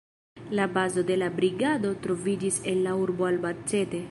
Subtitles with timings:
[0.59, 3.99] La bazo de la Brigadoj troviĝis en la urbo Albacete.